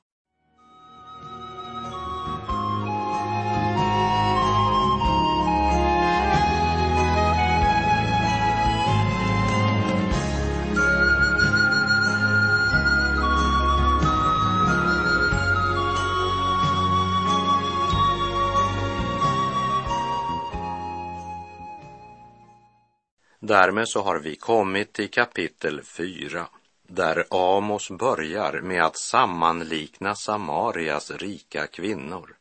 Därmed 23.39 23.87
så 23.87 24.01
har 24.01 24.19
vi 24.19 24.35
kommit 24.35 24.93
till 24.93 25.09
kapitel 25.09 25.81
4 25.83 26.47
där 26.87 27.25
Amos 27.29 27.89
börjar 27.89 28.61
med 28.61 28.83
att 28.83 28.97
sammanlikna 28.97 30.15
Samarias 30.15 31.11
rika 31.11 31.67
kvinnor 31.67 32.35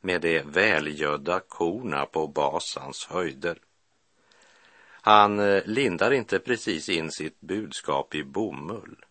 med 0.00 0.20
de 0.20 0.42
välgödda 0.42 1.40
korna 1.40 2.06
på 2.06 2.26
Basans 2.26 3.06
höjder. 3.10 3.58
Han 5.04 5.38
eh, 5.38 5.62
lindar 5.64 6.10
inte 6.10 6.38
precis 6.38 6.88
in 6.88 7.10
sitt 7.10 7.40
budskap 7.40 8.14
i 8.14 8.24
bomull. 8.24 9.04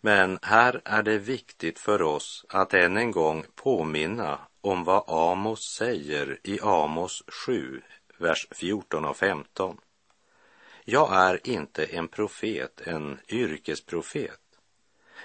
Men 0.00 0.38
här 0.42 0.80
är 0.84 1.02
det 1.02 1.18
viktigt 1.18 1.78
för 1.78 2.02
oss 2.02 2.44
att 2.48 2.74
än 2.74 2.96
en 2.96 3.10
gång 3.10 3.44
påminna 3.54 4.38
om 4.60 4.84
vad 4.84 5.04
Amos 5.06 5.60
säger 5.78 6.38
i 6.42 6.60
Amos 6.62 7.22
7, 7.46 7.82
vers 8.18 8.46
14 8.50 9.04
och 9.04 9.16
15. 9.16 9.78
Jag 10.88 11.14
är 11.14 11.48
inte 11.48 11.84
en 11.84 12.08
profet, 12.08 12.80
en 12.80 13.18
yrkesprofet. 13.28 14.40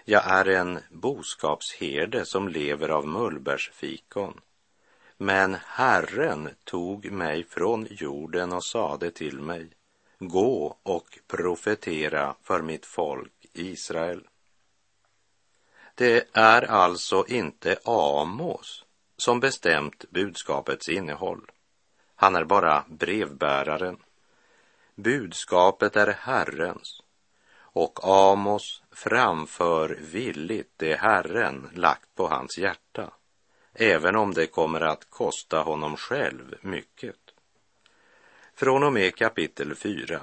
Jag 0.05 0.23
är 0.25 0.45
en 0.45 0.79
boskapsherde 0.89 2.25
som 2.25 2.47
lever 2.47 2.89
av 2.89 3.07
mullbärsfikon. 3.07 4.41
Men 5.17 5.57
Herren 5.65 6.49
tog 6.63 7.11
mig 7.11 7.43
från 7.43 7.87
jorden 7.89 8.53
och 8.53 8.65
sade 8.65 9.11
till 9.11 9.39
mig, 9.39 9.69
gå 10.19 10.77
och 10.83 11.19
profetera 11.27 12.35
för 12.43 12.61
mitt 12.61 12.85
folk 12.85 13.45
Israel. 13.53 14.27
Det 15.95 16.27
är 16.33 16.61
alltså 16.61 17.25
inte 17.27 17.79
Amos 17.85 18.85
som 19.17 19.39
bestämt 19.39 20.05
budskapets 20.09 20.89
innehåll. 20.89 21.51
Han 22.15 22.35
är 22.35 22.43
bara 22.43 22.85
brevbäraren. 22.89 23.97
Budskapet 24.95 25.95
är 25.95 26.07
Herrens 26.07 27.01
och 27.73 27.99
Amos 28.03 28.83
framför 28.91 29.97
villigt 30.01 30.73
det 30.77 30.95
Herren 30.95 31.69
lagt 31.73 32.15
på 32.15 32.27
hans 32.27 32.57
hjärta, 32.57 33.13
även 33.73 34.15
om 34.15 34.33
det 34.33 34.47
kommer 34.47 34.81
att 34.81 35.09
kosta 35.09 35.61
honom 35.61 35.97
själv 35.97 36.55
mycket. 36.61 37.15
Från 38.55 38.83
och 38.83 38.93
med 38.93 39.15
kapitel 39.15 39.75
4 39.75 40.21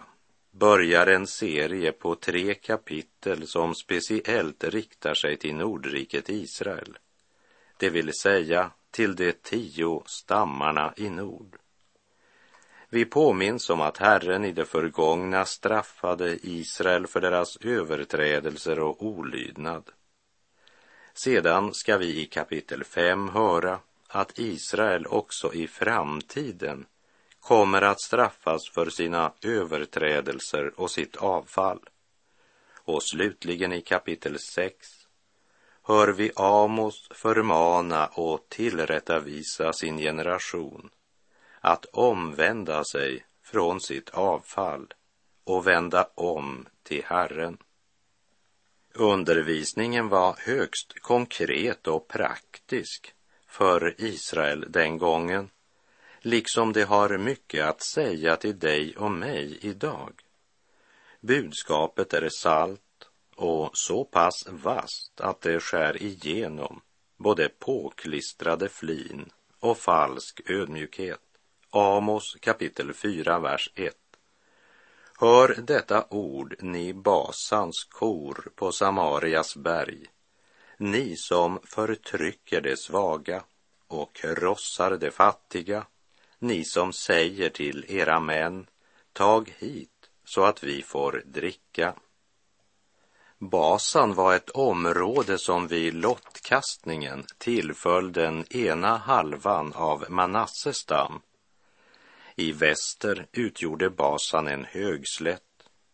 börjar 0.50 1.06
en 1.06 1.26
serie 1.26 1.92
på 1.92 2.14
tre 2.14 2.54
kapitel 2.54 3.46
som 3.46 3.74
speciellt 3.74 4.64
riktar 4.64 5.14
sig 5.14 5.36
till 5.36 5.54
Nordriket 5.54 6.28
Israel, 6.28 6.98
det 7.76 7.90
vill 7.90 8.12
säga 8.12 8.70
till 8.90 9.16
de 9.16 9.32
tio 9.32 10.02
stammarna 10.06 10.92
i 10.96 11.10
nord. 11.10 11.56
Vi 12.90 13.04
påminns 13.04 13.70
om 13.70 13.80
att 13.80 13.96
Herren 13.96 14.44
i 14.44 14.52
det 14.52 14.64
förgångna 14.64 15.44
straffade 15.44 16.38
Israel 16.42 17.06
för 17.06 17.20
deras 17.20 17.56
överträdelser 17.56 18.78
och 18.78 19.02
olydnad. 19.02 19.90
Sedan 21.14 21.74
ska 21.74 21.96
vi 21.96 22.20
i 22.20 22.26
kapitel 22.26 22.84
5 22.84 23.28
höra 23.28 23.78
att 24.08 24.38
Israel 24.38 25.06
också 25.06 25.54
i 25.54 25.68
framtiden 25.68 26.86
kommer 27.40 27.82
att 27.82 28.00
straffas 28.00 28.70
för 28.74 28.90
sina 28.90 29.32
överträdelser 29.42 30.80
och 30.80 30.90
sitt 30.90 31.16
avfall. 31.16 31.80
Och 32.74 33.02
slutligen 33.02 33.72
i 33.72 33.80
kapitel 33.80 34.38
6 34.38 34.86
hör 35.82 36.08
vi 36.08 36.30
Amos 36.36 37.08
förmana 37.10 38.06
och 38.06 38.48
tillrättavisa 38.48 39.72
sin 39.72 39.98
generation 39.98 40.90
att 41.60 41.84
omvända 41.84 42.84
sig 42.84 43.24
från 43.42 43.80
sitt 43.80 44.10
avfall 44.10 44.94
och 45.44 45.66
vända 45.66 46.08
om 46.14 46.66
till 46.82 47.04
Herren. 47.04 47.58
Undervisningen 48.94 50.08
var 50.08 50.36
högst 50.38 51.00
konkret 51.00 51.86
och 51.86 52.08
praktisk 52.08 53.14
för 53.46 53.94
Israel 53.98 54.66
den 54.68 54.98
gången, 54.98 55.50
liksom 56.20 56.72
det 56.72 56.84
har 56.84 57.18
mycket 57.18 57.64
att 57.64 57.82
säga 57.82 58.36
till 58.36 58.58
dig 58.58 58.96
och 58.96 59.10
mig 59.10 59.58
idag. 59.60 60.12
Budskapet 61.20 62.14
är 62.14 62.28
salt 62.28 62.80
och 63.36 63.70
så 63.72 64.04
pass 64.04 64.46
vasst 64.48 65.20
att 65.20 65.40
det 65.40 65.60
skär 65.60 66.02
igenom 66.02 66.80
både 67.16 67.48
påklistrade 67.48 68.68
flin 68.68 69.30
och 69.60 69.78
falsk 69.78 70.40
ödmjukhet. 70.50 71.20
Amos 71.70 72.36
kapitel 72.40 72.94
4, 72.94 73.38
vers 73.38 73.72
1. 73.74 73.94
Hör 75.18 75.54
detta 75.62 76.06
ord, 76.10 76.54
ni 76.60 76.94
Basans 76.94 77.84
kor 77.84 78.48
på 78.54 78.72
Samarias 78.72 79.56
berg, 79.56 80.06
ni 80.76 81.16
som 81.16 81.60
förtrycker 81.64 82.60
det 82.60 82.78
svaga 82.78 83.42
och 83.88 84.14
krossar 84.14 84.90
det 84.90 85.10
fattiga, 85.10 85.86
ni 86.38 86.64
som 86.64 86.92
säger 86.92 87.50
till 87.50 87.84
era 87.88 88.20
män, 88.20 88.66
tag 89.12 89.52
hit 89.58 90.10
så 90.24 90.44
att 90.44 90.62
vi 90.62 90.82
får 90.82 91.22
dricka. 91.26 91.94
Basan 93.38 94.14
var 94.14 94.34
ett 94.34 94.50
område 94.50 95.38
som 95.38 95.66
vid 95.66 95.94
lottkastningen 95.94 97.24
tillföll 97.38 98.12
den 98.12 98.56
ena 98.56 98.96
halvan 98.96 99.72
av 99.72 100.04
Manasses 100.08 100.76
stam. 100.76 101.22
I 102.40 102.52
väster 102.52 103.26
utgjorde 103.32 103.90
Basan 103.90 104.48
en 104.48 104.64
högslätt, 104.64 105.42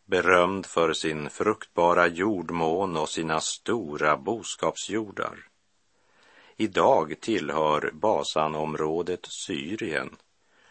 berömd 0.04 0.66
för 0.66 0.92
sin 0.92 1.30
fruktbara 1.30 2.06
jordmån 2.06 2.96
och 2.96 3.08
sina 3.08 3.40
stora 3.40 4.16
boskapsjordar. 4.16 5.38
Idag 6.56 7.14
tillhör 7.20 7.90
Basanområdet 7.92 9.26
Syrien 9.26 10.16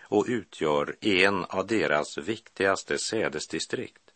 och 0.02 0.26
utgör 0.28 0.96
en 1.02 1.46
av 1.46 1.68
deras 1.68 2.18
viktigaste 2.18 2.98
sädesdistrikt. 2.98 4.12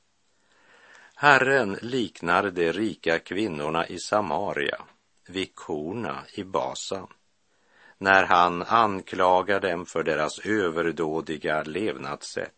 Herren 1.16 1.78
liknar 1.82 2.52
de 2.52 2.74
rika 2.74 3.20
kvinnorna 3.20 3.88
i 3.88 4.00
Samaria 4.00 4.82
vid 5.28 5.56
korna 5.56 6.24
i 6.34 6.44
Basan 6.44 7.08
när 7.98 8.24
han 8.24 8.64
anklagar 8.64 9.60
dem 9.60 9.86
för 9.86 10.04
deras 10.04 10.40
överdådiga 10.40 11.64
levnadssätt. 11.64 12.54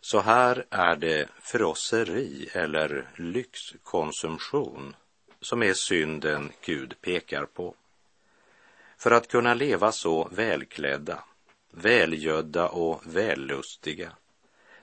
Så 0.00 0.20
här 0.20 0.66
är 0.70 0.96
det 0.96 1.28
frosseri 1.40 2.48
eller 2.52 3.08
lyxkonsumtion 3.16 4.96
som 5.40 5.62
är 5.62 5.72
synden 5.72 6.52
Gud 6.64 6.94
pekar 7.00 7.46
på. 7.46 7.74
För 8.98 9.10
att 9.10 9.28
kunna 9.28 9.54
leva 9.54 9.92
så 9.92 10.28
välklädda, 10.32 11.24
välgödda 11.70 12.68
och 12.68 13.02
vällustiga 13.04 14.12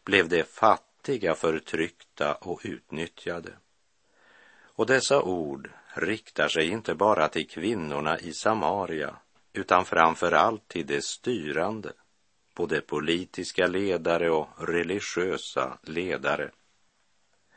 blev 0.03 0.29
de 0.29 0.43
fattiga 0.43 1.35
förtryckta 1.35 2.33
och 2.33 2.61
utnyttjade. 2.63 3.51
Och 4.61 4.85
dessa 4.85 5.21
ord 5.21 5.69
riktar 5.93 6.47
sig 6.47 6.67
inte 6.67 6.95
bara 6.95 7.27
till 7.27 7.49
kvinnorna 7.49 8.19
i 8.19 8.33
Samaria 8.33 9.15
utan 9.53 9.85
framför 9.85 10.31
allt 10.31 10.67
till 10.67 10.85
de 10.87 11.01
styrande, 11.01 11.93
både 12.55 12.81
politiska 12.81 13.67
ledare 13.67 14.29
och 14.29 14.47
religiösa 14.57 15.77
ledare. 15.83 16.51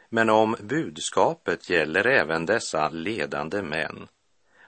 Men 0.08 0.30
om 0.30 0.56
budskapet 0.60 1.70
gäller 1.70 2.06
även 2.06 2.46
dessa 2.46 2.88
ledande 2.88 3.62
män, 3.62 4.08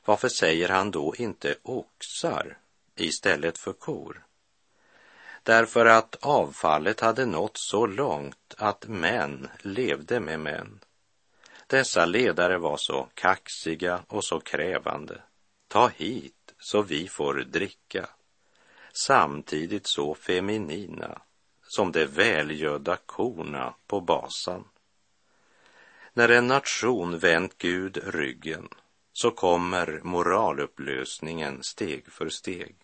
varför 0.05 0.29
säger 0.29 0.69
han 0.69 0.91
då 0.91 1.15
inte 1.19 1.57
oxar 1.63 2.59
istället 2.97 3.59
för 3.59 3.73
kor? 3.73 4.27
Därför 5.43 5.87
att 5.87 6.17
avfallet 6.21 7.01
hade 7.01 7.27
nått 7.27 7.57
så 7.57 7.87
långt 7.87 8.55
att 8.59 8.89
män 8.89 9.49
levde 9.63 10.21
med 10.21 10.41
män. 10.41 10.81
Dessa 11.67 12.07
ledare 12.07 12.59
var 12.59 12.77
så 12.77 13.09
kaxiga 13.15 14.03
och 14.09 14.25
så 14.25 14.41
krävande. 14.41 15.23
Ta 15.69 15.89
hit 15.89 16.36
så 16.59 16.83
vi 16.83 17.09
får 17.09 17.35
dricka. 17.35 18.09
Samtidigt 18.93 19.87
så 19.87 20.15
feminina 20.15 21.23
som 21.63 21.93
de 21.93 22.07
välgödda 22.07 22.97
korna 22.97 23.75
på 23.87 24.01
basan. 24.01 24.65
När 26.13 26.29
en 26.29 26.47
nation 26.47 27.19
vänt 27.19 27.59
Gud 27.59 27.99
ryggen 28.05 28.69
så 29.13 29.31
kommer 29.31 30.01
moralupplösningen 30.03 31.63
steg 31.63 32.13
för 32.13 32.29
steg. 32.29 32.77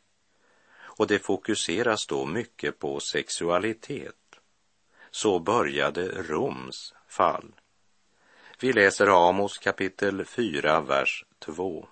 Och 0.81 1.07
det 1.07 1.19
fokuseras 1.19 2.07
då 2.07 2.27
mycket 2.27 2.79
på 2.79 3.01
sexualitet. 3.01 4.15
Så 5.11 5.39
började 5.39 6.23
Roms 6.23 6.95
fall. 7.09 7.55
Vi 8.59 8.73
läser 8.73 9.29
Amos 9.29 9.59
kapitel 9.59 10.25
4, 10.25 10.81
vers 10.81 11.25
2. 11.39 11.89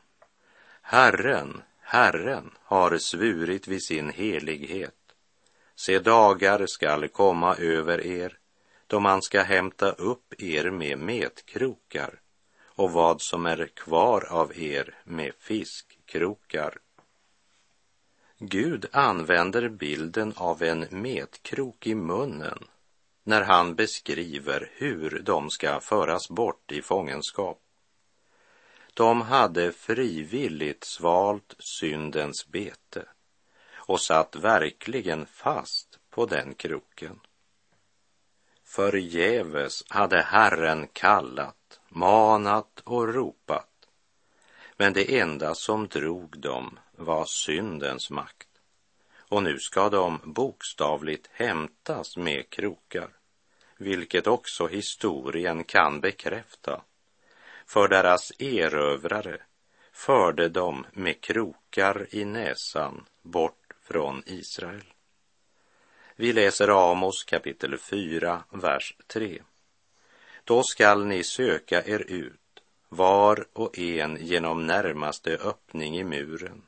Herren, 0.82 1.62
Herren 1.92 2.50
har 2.62 2.98
svurit 2.98 3.68
vid 3.68 3.82
sin 3.82 4.10
helighet. 4.10 5.14
Se, 5.74 5.98
dagar 5.98 6.66
skall 6.66 7.08
komma 7.08 7.56
över 7.56 8.06
er 8.06 8.38
då 8.86 9.00
man 9.00 9.22
ska 9.22 9.42
hämta 9.42 9.90
upp 9.90 10.34
er 10.42 10.70
med 10.70 10.98
metkrokar 10.98 12.20
och 12.64 12.92
vad 12.92 13.20
som 13.20 13.46
är 13.46 13.66
kvar 13.66 14.26
av 14.30 14.58
er 14.58 14.94
med 15.04 15.32
fiskkrokar. 15.38 16.78
Gud 18.38 18.86
använder 18.92 19.68
bilden 19.68 20.32
av 20.36 20.62
en 20.62 20.86
metkrok 20.90 21.86
i 21.86 21.94
munnen 21.94 22.64
när 23.24 23.42
han 23.42 23.74
beskriver 23.74 24.70
hur 24.72 25.22
de 25.24 25.50
ska 25.50 25.80
föras 25.80 26.28
bort 26.28 26.72
i 26.72 26.82
fångenskap. 26.82 27.60
De 28.94 29.20
hade 29.20 29.72
frivilligt 29.72 30.84
svalt 30.84 31.54
syndens 31.58 32.48
bete 32.48 33.04
och 33.74 34.00
satt 34.00 34.36
verkligen 34.36 35.26
fast 35.26 35.98
på 36.10 36.26
den 36.26 36.54
kroken. 36.54 37.20
Förgäves 38.64 39.82
hade 39.88 40.22
Herren 40.22 40.86
kallat, 40.92 41.80
manat 41.88 42.80
och 42.84 43.14
ropat, 43.14 43.88
men 44.76 44.92
det 44.92 45.18
enda 45.18 45.54
som 45.54 45.88
drog 45.88 46.38
dem 46.38 46.78
var 46.92 47.24
syndens 47.24 48.10
makt. 48.10 48.48
Och 49.18 49.42
nu 49.42 49.58
ska 49.58 49.88
de 49.88 50.20
bokstavligt 50.24 51.28
hämtas 51.32 52.16
med 52.16 52.50
krokar, 52.50 53.10
vilket 53.76 54.26
också 54.26 54.66
historien 54.66 55.64
kan 55.64 56.00
bekräfta. 56.00 56.82
För 57.70 57.88
deras 57.88 58.32
erövrare 58.38 59.40
förde 59.92 60.48
de 60.48 60.86
med 60.92 61.20
krokar 61.20 62.06
i 62.10 62.24
näsan 62.24 63.06
bort 63.22 63.74
från 63.82 64.22
Israel. 64.26 64.84
Vi 66.16 66.32
läser 66.32 66.90
Amos 66.90 67.24
kapitel 67.24 67.78
4, 67.78 68.44
vers 68.50 68.96
3. 69.06 69.42
Då 70.44 70.62
skall 70.62 71.06
ni 71.06 71.24
söka 71.24 71.82
er 71.84 72.04
ut, 72.08 72.62
var 72.88 73.46
och 73.52 73.78
en 73.78 74.16
genom 74.20 74.66
närmaste 74.66 75.36
öppning 75.36 75.98
i 75.98 76.04
muren 76.04 76.62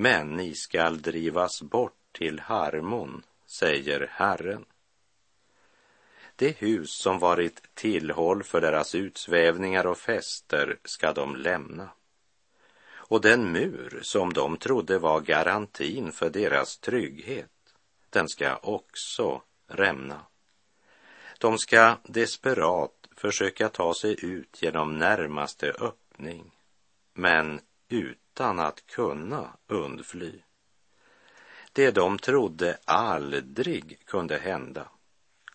men 0.00 0.36
ni 0.36 0.54
skall 0.54 1.02
drivas 1.02 1.62
bort 1.62 1.98
till 2.12 2.40
Harmon, 2.40 3.22
säger 3.46 4.08
Herren. 4.10 4.64
Det 6.38 6.58
hus 6.58 6.90
som 6.90 7.18
varit 7.18 7.74
tillhåll 7.74 8.42
för 8.42 8.60
deras 8.60 8.94
utsvävningar 8.94 9.86
och 9.86 9.98
fester 9.98 10.78
ska 10.84 11.12
de 11.12 11.36
lämna. 11.36 11.88
Och 12.90 13.20
den 13.20 13.52
mur 13.52 14.00
som 14.02 14.32
de 14.32 14.56
trodde 14.56 14.98
var 14.98 15.20
garantin 15.20 16.12
för 16.12 16.30
deras 16.30 16.78
trygghet, 16.78 17.50
den 18.10 18.28
ska 18.28 18.56
också 18.56 19.42
rämna. 19.66 20.20
De 21.38 21.58
ska 21.58 21.96
desperat 22.04 23.08
försöka 23.16 23.68
ta 23.68 23.94
sig 23.94 24.24
ut 24.24 24.62
genom 24.62 24.98
närmaste 24.98 25.70
öppning, 25.70 26.52
men 27.14 27.60
utan 27.88 28.58
att 28.58 28.86
kunna 28.86 29.56
undfly. 29.66 30.32
Det 31.72 31.90
de 31.90 32.18
trodde 32.18 32.78
aldrig 32.84 33.98
kunde 34.04 34.38
hända 34.38 34.88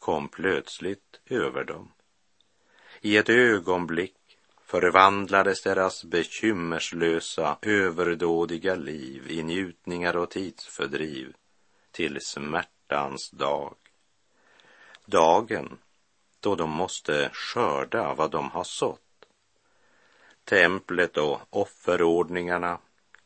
kom 0.03 0.27
plötsligt 0.27 1.19
över 1.25 1.63
dem. 1.63 1.91
I 3.01 3.17
ett 3.17 3.29
ögonblick 3.29 4.37
förvandlades 4.61 5.63
deras 5.63 6.03
bekymmerslösa, 6.03 7.57
överdådiga 7.61 8.75
liv 8.75 9.31
i 9.31 9.43
njutningar 9.43 10.17
och 10.17 10.29
tidsfördriv 10.29 11.33
till 11.91 12.21
smärtans 12.21 13.31
dag. 13.31 13.75
Dagen 15.05 15.77
då 16.39 16.55
de 16.55 16.69
måste 16.69 17.29
skörda 17.33 18.13
vad 18.13 18.31
de 18.31 18.51
har 18.51 18.63
sått 18.63 19.25
Templet 20.43 21.17
och 21.17 21.41
offerordningarna 21.49 22.77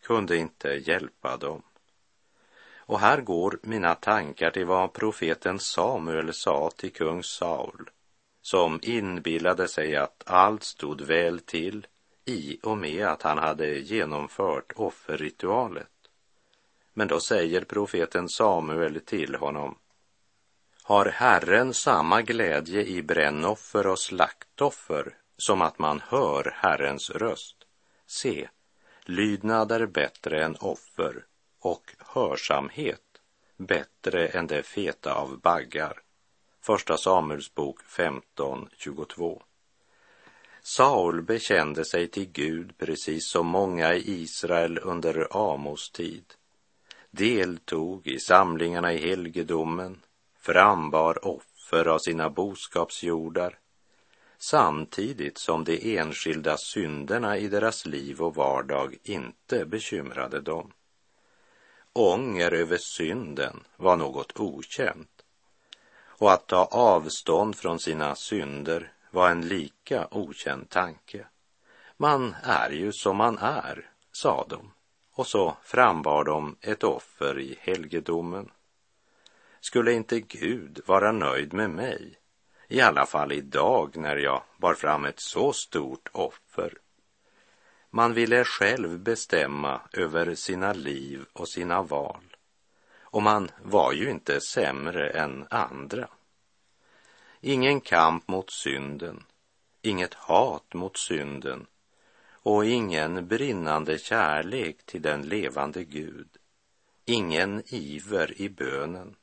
kunde 0.02 0.38
inte 0.38 0.70
hjälpa 0.70 1.38
dem. 1.38 1.62
Och 2.88 3.00
här 3.00 3.22
går 3.22 3.60
mina 3.64 3.96
tankar 3.96 4.52
till 4.52 4.66
vad 4.66 4.94
profeten 4.94 5.60
Samuel 5.60 6.34
sa 6.34 6.72
till 6.78 6.94
kung 6.94 7.24
Saul, 7.24 7.90
som 8.42 8.80
inbillade 8.84 9.68
sig 9.68 9.96
att 9.96 10.24
allt 10.26 10.64
stod 10.64 11.02
väl 11.02 11.40
till 11.40 11.88
i 12.26 12.60
och 12.64 12.78
med 12.78 13.08
att 13.08 13.22
han 13.22 13.38
hade 13.38 13.80
genomfört 13.80 14.74
offerritualet. 14.76 15.88
Men 16.94 17.08
då 17.08 17.20
säger 17.20 17.62
profeten 17.62 18.30
Samuel 18.30 19.02
till 19.06 19.36
honom, 19.36 19.78
Har 20.84 21.06
Herren 21.06 21.74
samma 21.74 22.22
glädje 22.22 22.86
i 22.86 23.04
brännoffer 23.04 23.88
och 23.88 24.00
slaktoffer 24.00 25.16
som 25.38 25.62
att 25.62 25.80
man 25.80 26.02
hör 26.08 26.54
Herrens 26.56 27.10
röst? 27.10 27.58
Se, 28.06 28.50
lydnad 29.06 29.72
är 29.72 29.86
bättre 29.86 30.44
än 30.44 30.56
offer 30.56 31.26
och 31.60 31.96
hörsamhet 32.08 33.02
bättre 33.58 34.28
än 34.28 34.48
det 34.48 34.64
feta 34.64 35.14
av 35.14 35.40
baggar. 35.40 36.02
Första 36.62 36.98
Samuels 36.98 37.56
bok 37.56 37.80
15.22. 37.82 39.42
Saul 40.62 41.22
bekände 41.22 41.86
sig 41.86 42.08
till 42.08 42.32
Gud 42.32 42.78
precis 42.78 43.30
som 43.30 43.48
många 43.48 43.94
i 43.94 44.22
Israel 44.22 44.80
under 44.84 45.28
Amos 45.32 45.92
tid. 45.92 46.26
Deltog 47.12 48.08
i 48.08 48.20
samlingarna 48.20 48.94
i 48.94 48.98
helgedomen, 48.98 50.02
frambar 50.40 51.28
offer 51.28 51.88
av 51.88 52.00
sina 52.00 52.30
boskapsjordar, 52.30 53.60
samtidigt 54.38 55.38
som 55.38 55.64
de 55.64 55.98
enskilda 55.98 56.58
synderna 56.58 57.38
i 57.38 57.48
deras 57.48 57.86
liv 57.86 58.22
och 58.22 58.36
vardag 58.36 58.96
inte 59.04 59.66
bekymrade 59.66 60.42
dem. 60.42 60.72
Ånger 61.98 62.52
över 62.54 62.78
synden 62.78 63.64
var 63.78 63.96
något 63.96 64.40
okänt 64.40 65.24
och 66.00 66.32
att 66.32 66.48
ta 66.48 66.66
avstånd 66.66 67.56
från 67.56 67.80
sina 67.80 68.16
synder 68.16 68.92
var 69.12 69.30
en 69.30 69.48
lika 69.48 70.08
okänd 70.12 70.70
tanke. 70.70 71.28
Man 71.98 72.36
är 72.44 72.70
ju 72.70 72.92
som 72.94 73.18
man 73.18 73.38
är, 73.38 73.90
sa 74.12 74.46
de, 74.50 74.72
och 75.14 75.28
så 75.28 75.58
frambar 75.64 76.24
de 76.24 76.56
ett 76.62 76.84
offer 76.84 77.40
i 77.40 77.58
helgedomen. 77.60 78.52
Skulle 79.60 79.94
inte 79.94 80.20
Gud 80.20 80.80
vara 80.86 81.12
nöjd 81.12 81.54
med 81.54 81.70
mig, 81.70 82.16
i 82.68 82.82
alla 82.82 83.06
fall 83.06 83.32
idag 83.32 83.98
när 83.98 84.18
jag 84.18 84.44
bar 84.58 84.74
fram 84.74 85.06
ett 85.06 85.20
så 85.20 85.54
stort 85.54 86.10
offer? 86.12 86.78
Man 87.98 88.14
ville 88.14 88.44
själv 88.44 89.00
bestämma 89.00 89.82
över 89.94 90.36
sina 90.36 90.74
liv 90.74 91.26
och 91.34 91.50
sina 91.50 91.82
val. 91.82 92.36
Och 93.00 93.22
man 93.22 93.52
var 93.64 93.94
ju 93.94 94.10
inte 94.10 94.42
sämre 94.42 95.10
än 95.10 95.48
andra. 95.50 96.08
Ingen 97.42 97.82
kamp 97.82 98.28
mot 98.28 98.52
synden, 98.52 99.24
inget 99.82 100.14
hat 100.14 100.74
mot 100.74 100.98
synden 100.98 101.66
och 102.30 102.66
ingen 102.66 103.28
brinnande 103.28 103.98
kärlek 104.00 104.86
till 104.86 105.02
den 105.02 105.22
levande 105.22 105.84
Gud. 105.84 106.30
Ingen 107.06 107.64
iver 107.66 108.42
i 108.42 108.50
bönen. 108.50 109.16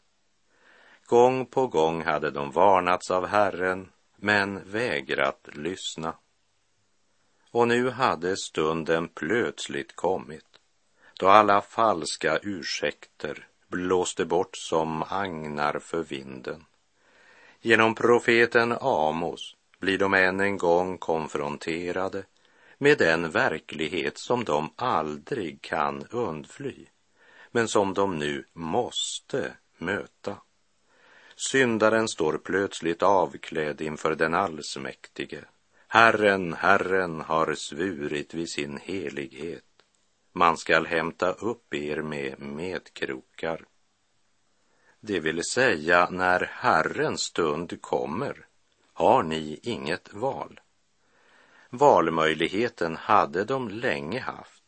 Gång 1.06 1.46
på 1.46 1.66
gång 1.66 2.02
hade 2.02 2.30
de 2.30 2.50
varnats 2.50 3.10
av 3.10 3.26
Herren 3.26 3.88
men 4.16 4.70
vägrat 4.72 5.48
lyssna. 5.52 6.14
Och 7.54 7.68
nu 7.68 7.90
hade 7.90 8.36
stunden 8.36 9.08
plötsligt 9.08 9.96
kommit 9.96 10.44
då 11.18 11.28
alla 11.28 11.60
falska 11.62 12.38
ursäkter 12.42 13.48
blåste 13.68 14.24
bort 14.24 14.56
som 14.56 15.02
agnar 15.02 15.78
för 15.78 16.02
vinden. 16.02 16.64
Genom 17.60 17.94
profeten 17.94 18.72
Amos 18.80 19.56
blir 19.78 19.98
de 19.98 20.14
än 20.14 20.40
en 20.40 20.58
gång 20.58 20.98
konfronterade 20.98 22.24
med 22.78 22.98
den 22.98 23.30
verklighet 23.30 24.18
som 24.18 24.44
de 24.44 24.72
aldrig 24.76 25.62
kan 25.62 26.06
undfly, 26.10 26.86
men 27.50 27.68
som 27.68 27.94
de 27.94 28.18
nu 28.18 28.44
måste 28.52 29.52
möta. 29.78 30.36
Syndaren 31.36 32.08
står 32.08 32.38
plötsligt 32.38 33.02
avklädd 33.02 33.80
inför 33.80 34.14
den 34.14 34.34
allsmäktige. 34.34 35.44
Herren, 35.94 36.52
Herren 36.52 37.20
har 37.20 37.54
svurit 37.54 38.34
vid 38.34 38.50
sin 38.50 38.76
helighet. 38.76 39.64
Man 40.32 40.56
skall 40.56 40.86
hämta 40.86 41.32
upp 41.32 41.74
er 41.74 42.02
med 42.02 42.40
medkrokar. 42.40 43.64
Det 45.00 45.20
vill 45.20 45.44
säga, 45.44 46.08
när 46.10 46.50
Herrens 46.52 47.20
stund 47.20 47.80
kommer 47.80 48.46
har 48.92 49.22
ni 49.22 49.60
inget 49.62 50.14
val. 50.14 50.60
Valmöjligheten 51.70 52.96
hade 52.96 53.44
de 53.44 53.68
länge 53.68 54.20
haft. 54.20 54.64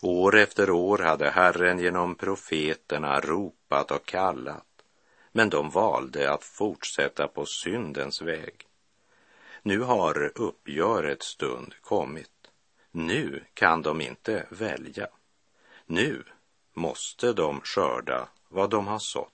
År 0.00 0.36
efter 0.36 0.70
år 0.70 0.98
hade 0.98 1.30
Herren 1.30 1.78
genom 1.78 2.14
profeterna 2.14 3.20
ropat 3.20 3.90
och 3.90 4.06
kallat, 4.06 4.84
men 5.32 5.50
de 5.50 5.70
valde 5.70 6.32
att 6.32 6.44
fortsätta 6.44 7.28
på 7.28 7.46
syndens 7.46 8.22
väg. 8.22 8.66
Nu 9.62 9.80
har 9.80 10.32
uppgörets 10.34 11.26
stund 11.26 11.74
kommit. 11.80 12.30
Nu 12.90 13.44
kan 13.54 13.82
de 13.82 14.00
inte 14.00 14.46
välja. 14.48 15.08
Nu 15.86 16.24
måste 16.74 17.32
de 17.32 17.60
skörda 17.60 18.28
vad 18.48 18.70
de 18.70 18.86
har 18.86 18.98
sått. 18.98 19.32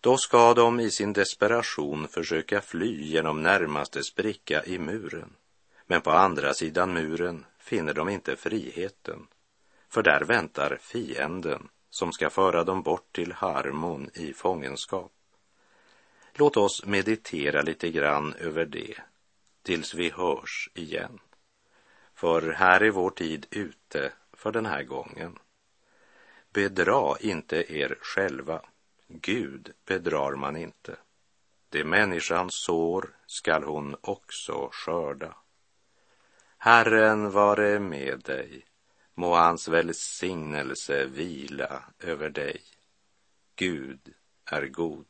Då 0.00 0.16
ska 0.16 0.54
de 0.54 0.80
i 0.80 0.90
sin 0.90 1.12
desperation 1.12 2.08
försöka 2.08 2.60
fly 2.60 3.02
genom 3.02 3.42
närmaste 3.42 4.02
spricka 4.02 4.64
i 4.64 4.78
muren. 4.78 5.36
Men 5.86 6.00
på 6.00 6.10
andra 6.10 6.54
sidan 6.54 6.92
muren 6.92 7.44
finner 7.58 7.94
de 7.94 8.08
inte 8.08 8.36
friheten, 8.36 9.26
för 9.88 10.02
där 10.02 10.24
väntar 10.24 10.78
fienden 10.80 11.68
som 11.90 12.12
ska 12.12 12.30
föra 12.30 12.64
dem 12.64 12.82
bort 12.82 13.12
till 13.12 13.32
Harmon 13.32 14.10
i 14.14 14.32
fångenskap. 14.32 15.12
Låt 16.34 16.56
oss 16.56 16.84
meditera 16.86 17.62
lite 17.62 17.90
grann 17.90 18.34
över 18.34 18.64
det 18.64 18.94
tills 19.62 19.94
vi 19.94 20.10
hörs 20.10 20.70
igen. 20.74 21.18
För 22.14 22.52
här 22.52 22.80
är 22.80 22.90
vår 22.90 23.10
tid 23.10 23.46
ute 23.50 24.12
för 24.32 24.52
den 24.52 24.66
här 24.66 24.82
gången. 24.82 25.38
Bedra 26.52 27.16
inte 27.20 27.72
er 27.72 27.98
själva. 28.00 28.62
Gud 29.08 29.72
bedrar 29.86 30.36
man 30.36 30.56
inte. 30.56 30.96
Det 31.68 31.84
människan 31.84 32.48
sår 32.50 33.16
skall 33.26 33.64
hon 33.64 33.96
också 34.00 34.68
skörda. 34.72 35.36
Herren 36.58 37.30
vare 37.30 37.78
med 37.78 38.20
dig. 38.20 38.66
Må 39.14 39.34
hans 39.34 39.68
välsignelse 39.68 41.06
vila 41.06 41.82
över 41.98 42.30
dig. 42.30 42.62
Gud 43.56 44.14
är 44.44 44.66
god. 44.66 45.09